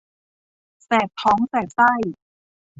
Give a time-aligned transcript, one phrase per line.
[0.83, 1.91] แสบท้องแสบไส้